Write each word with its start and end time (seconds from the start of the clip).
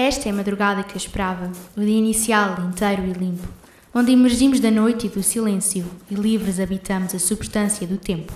Esta 0.00 0.28
é 0.28 0.30
a 0.30 0.34
madrugada 0.34 0.84
que 0.84 0.92
eu 0.92 0.96
esperava, 0.96 1.50
o 1.76 1.80
dia 1.80 1.98
inicial, 1.98 2.56
inteiro 2.60 3.04
e 3.04 3.12
limpo, 3.12 3.48
onde 3.92 4.12
emergimos 4.12 4.60
da 4.60 4.70
noite 4.70 5.08
e 5.08 5.10
do 5.10 5.24
silêncio 5.24 5.84
e 6.08 6.14
livres 6.14 6.60
habitamos 6.60 7.16
a 7.16 7.18
substância 7.18 7.84
do 7.84 7.98
tempo. 7.98 8.32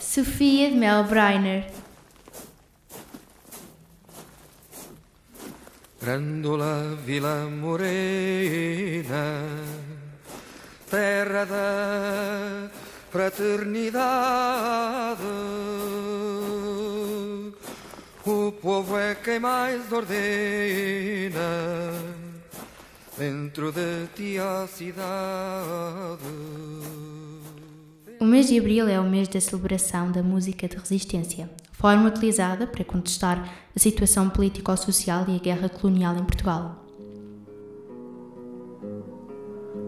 Sofia 0.00 0.70
de 0.70 0.74
Mel 0.74 1.04
Breiner 1.04 1.70
Grândola 6.00 6.98
Vila 7.04 7.46
Morena, 7.50 9.42
terra 10.88 11.44
da 11.44 12.70
fraternidade. 13.10 15.20
O 18.28 18.50
povo 18.50 18.98
é 18.98 19.14
quem 19.14 19.38
mais 19.38 19.92
ordena 19.92 20.10
dentro 23.16 23.70
de 23.70 24.08
ti 24.16 24.36
a 24.36 24.66
cidade. 24.66 25.04
O 28.18 28.24
mês 28.24 28.48
de 28.48 28.58
abril 28.58 28.88
é 28.88 28.98
o 28.98 29.04
mês 29.04 29.28
da 29.28 29.40
celebração 29.40 30.10
da 30.10 30.24
música 30.24 30.66
de 30.66 30.76
resistência, 30.76 31.48
forma 31.70 32.08
utilizada 32.08 32.66
para 32.66 32.82
contestar 32.82 33.48
a 33.76 33.78
situação 33.78 34.28
político-social 34.28 35.26
e 35.28 35.36
a 35.36 35.38
guerra 35.38 35.68
colonial 35.68 36.16
em 36.16 36.24
Portugal. 36.24 36.84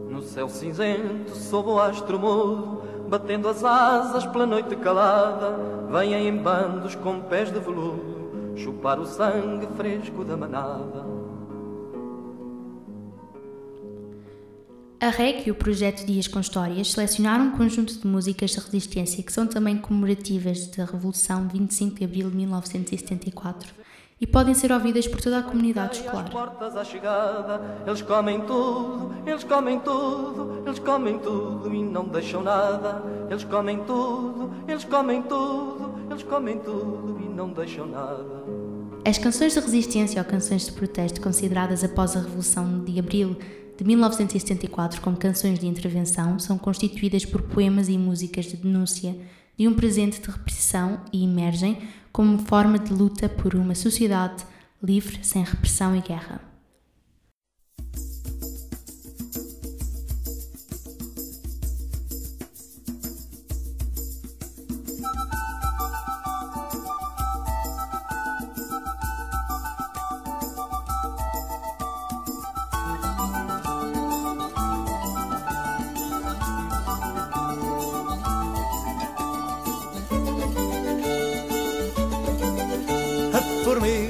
No 0.08 0.22
céu 0.22 0.48
cinzento, 0.48 1.34
sob 1.34 1.70
o 1.70 1.80
astro 1.80 2.20
mudo, 2.20 2.84
batendo 3.08 3.48
as 3.48 3.64
asas 3.64 4.24
pela 4.26 4.46
noite 4.46 4.76
calada, 4.76 5.56
vêm 5.90 6.14
em 6.14 6.36
bandos 6.36 6.94
com 6.94 7.20
pés 7.22 7.50
de 7.50 7.58
veludo, 7.58 8.18
chupar 8.58 8.98
o 8.98 9.06
sangue 9.06 9.66
fresco 9.76 10.24
da 10.24 10.36
manada. 10.36 11.06
A 15.00 15.10
REC 15.10 15.46
e 15.46 15.50
o 15.52 15.54
projeto 15.54 16.04
Dias 16.04 16.26
com 16.26 16.40
Histórias 16.40 16.90
selecionaram 16.90 17.46
um 17.46 17.56
conjunto 17.56 17.96
de 17.96 18.06
músicas 18.06 18.50
de 18.50 18.58
resistência 18.58 19.22
que 19.22 19.32
são 19.32 19.46
também 19.46 19.78
comemorativas 19.78 20.66
da 20.66 20.84
Revolução 20.84 21.46
de 21.46 21.56
25 21.56 21.98
de 21.98 22.04
Abril 22.04 22.30
de 22.30 22.36
1974 22.36 23.72
e 24.20 24.26
podem 24.26 24.54
ser 24.54 24.72
ouvidas 24.72 25.06
por 25.06 25.20
toda 25.20 25.38
a 25.38 25.42
comunidade 25.42 25.98
escolar. 25.98 26.30
portas 26.30 26.76
à 26.76 26.84
chegada, 26.84 27.82
eles 27.86 28.02
comem 28.02 28.40
tudo, 28.40 29.14
eles 29.24 29.44
comem 29.44 29.78
tudo, 29.78 30.62
eles 30.66 30.78
comem 30.78 31.18
tudo 31.18 31.72
e 31.72 31.82
não 31.82 32.04
deixam 32.08 32.42
nada. 32.42 33.02
Eles 33.30 33.44
comem 33.44 33.78
tudo, 33.84 34.50
eles 34.66 34.84
comem 34.84 35.22
tudo, 35.22 35.94
eles 36.10 36.22
comem 36.22 36.58
tudo 36.58 37.18
e 37.22 37.28
não 37.28 37.50
deixam 37.50 37.86
nada. 37.86 38.24
As 39.04 39.18
canções 39.18 39.54
de 39.54 39.60
resistência 39.60 40.20
ou 40.20 40.28
canções 40.28 40.66
de 40.66 40.72
protesto 40.72 41.20
consideradas 41.20 41.84
após 41.84 42.16
a 42.16 42.20
Revolução 42.20 42.84
de 42.84 42.98
Abril 42.98 43.36
de 43.76 43.84
1974 43.84 45.00
como 45.00 45.16
canções 45.16 45.58
de 45.60 45.66
intervenção 45.66 46.38
são 46.40 46.58
constituídas 46.58 47.24
por 47.24 47.42
poemas 47.42 47.88
e 47.88 47.96
músicas 47.96 48.46
de 48.46 48.56
denúncia 48.56 49.14
de 49.58 49.66
um 49.66 49.74
presente 49.74 50.20
de 50.20 50.30
repressão 50.30 51.00
e 51.12 51.24
emergem 51.24 51.78
como 52.12 52.38
forma 52.38 52.78
de 52.78 52.92
luta 52.92 53.28
por 53.28 53.54
uma 53.54 53.74
sociedade 53.74 54.44
livre, 54.82 55.18
sem 55.22 55.42
repressão 55.42 55.96
e 55.96 56.00
guerra. 56.00 56.47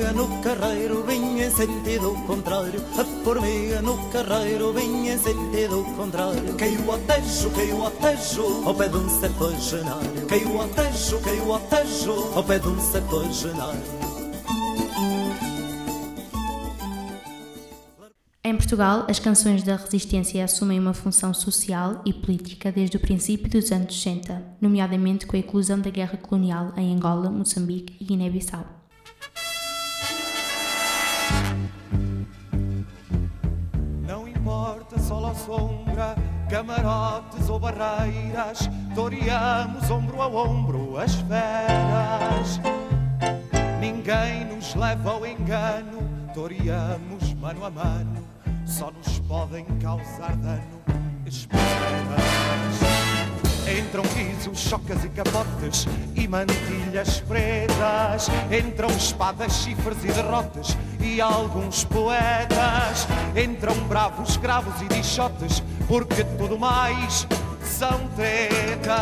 Formiga 0.08 0.12
no 0.12 0.42
carreiro 0.42 1.02
vinha 1.04 1.46
em 1.46 1.50
sentido 1.50 2.14
contrário 2.26 2.80
A 2.98 3.04
formiga 3.24 3.82
no 3.82 4.10
carreiro 4.10 4.72
vinha 4.72 5.14
em 5.14 5.18
sentido 5.18 5.84
contrário 5.96 6.54
Caiu 6.54 6.92
ao 6.92 6.98
tejo, 6.98 7.50
caiu 7.50 7.84
ao 7.84 7.90
tejo 7.90 8.62
Ao 8.64 8.74
pé 8.74 8.88
de 8.88 8.96
um 8.96 9.08
septuagenário 9.08 10.26
Caiu 10.26 10.60
ao 10.60 10.68
tejo, 10.68 11.20
caiu 11.20 11.52
ao 11.52 11.60
tejo 11.60 12.12
Ao 12.34 12.44
pé 12.44 12.58
de 12.58 12.68
um 12.68 12.80
septuagenário 12.80 13.82
Em 18.44 18.56
Portugal, 18.56 19.04
as 19.08 19.18
canções 19.18 19.62
da 19.62 19.76
resistência 19.76 20.42
assumem 20.42 20.78
uma 20.78 20.94
função 20.94 21.34
social 21.34 22.00
e 22.06 22.14
política 22.14 22.72
desde 22.72 22.96
o 22.96 23.00
princípio 23.00 23.50
dos 23.50 23.70
anos 23.70 24.00
60, 24.00 24.42
nomeadamente 24.58 25.26
com 25.26 25.36
a 25.36 25.38
eclosão 25.38 25.78
da 25.78 25.90
guerra 25.90 26.16
colonial 26.16 26.72
em 26.78 26.94
Angola, 26.94 27.30
Moçambique 27.30 27.94
e 28.00 28.04
Guiné-Bissau. 28.06 28.78
Sombra, 35.38 36.16
camarotes 36.50 37.48
ou 37.48 37.58
barreiras, 37.58 38.68
toreamos 38.94 39.90
ombro 39.90 40.20
a 40.20 40.26
ombro 40.26 40.98
as 40.98 41.14
feras. 41.14 42.60
Ninguém 43.80 44.44
nos 44.44 44.74
leva 44.74 45.12
ao 45.12 45.26
engano, 45.26 46.02
toreamos 46.34 47.34
mano 47.34 47.64
a 47.64 47.70
mano, 47.70 48.24
só 48.66 48.90
nos 48.90 49.18
podem 49.20 49.64
causar 49.80 50.36
dano. 50.36 50.82
Esperas. 51.26 52.87
Entram 53.88 54.04
guizos, 54.14 54.58
chocas 54.58 55.02
e 55.02 55.08
capotes 55.08 55.86
e 56.14 56.28
mantilhas 56.28 57.20
pretas. 57.20 58.28
Entram 58.52 58.90
espadas, 58.90 59.62
chifres 59.62 60.04
e 60.04 60.08
derrotas 60.08 60.76
e 61.00 61.22
alguns 61.22 61.84
poetas. 61.84 63.08
Entram 63.34 63.74
bravos, 63.88 64.36
cravos 64.36 64.82
e 64.82 64.88
dichotes, 64.88 65.62
porque 65.86 66.22
tudo 66.36 66.58
mais 66.58 67.26
são 67.64 68.06
tretas. 68.08 68.98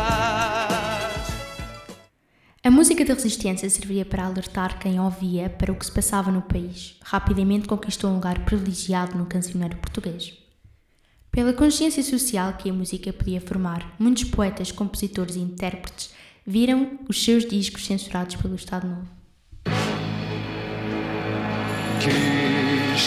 A 2.63 2.71
música 2.71 3.03
da 3.03 3.13
resistência 3.13 3.69
servia 3.69 4.05
para 4.05 4.25
alertar 4.25 4.79
quem 4.79 5.01
ouvia 5.01 5.49
para 5.49 5.73
o 5.73 5.75
que 5.75 5.85
se 5.85 5.91
passava 5.91 6.31
no 6.31 6.41
país. 6.41 6.95
Rapidamente 7.03 7.67
conquistou 7.67 8.09
um 8.09 8.15
lugar 8.15 8.39
privilegiado 8.45 9.17
no 9.17 9.25
cancioneiro 9.25 9.75
português. 9.75 10.46
Pela 11.37 11.53
consciência 11.53 12.01
social 12.01 12.53
que 12.53 12.67
a 12.67 12.73
música 12.73 13.13
podia 13.13 13.39
formar, 13.39 13.93
muitos 13.99 14.23
poetas, 14.23 14.71
compositores 14.71 15.35
e 15.35 15.39
intérpretes 15.39 16.09
viram 16.43 16.97
os 17.07 17.23
seus 17.23 17.45
discos 17.45 17.85
censurados 17.85 18.35
pelo 18.37 18.55
Estado 18.55 18.87
Novo. 18.87 19.07
Quis 21.99 23.01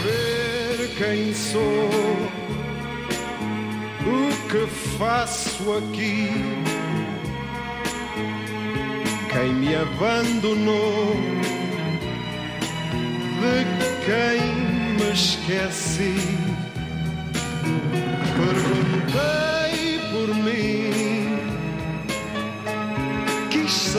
saber 0.00 0.88
quem 0.98 1.32
sou, 1.32 1.88
o 4.02 4.32
que 4.48 4.66
faço 4.98 5.72
aqui, 5.74 6.30
quem 9.32 9.54
me 9.54 9.72
abandonou, 9.76 11.14
de 13.38 13.64
quem 14.04 14.40
me 14.96 15.12
esqueci. 15.12 16.37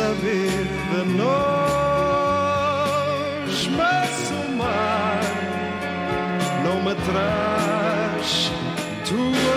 Saber 0.10 0.66
de 0.92 1.02
nós, 1.18 1.30
mas 3.78 4.32
o 4.32 4.44
mar 4.58 5.22
não 6.64 6.78
me 6.82 6.96
traz 7.06 8.52
tua 9.08 9.49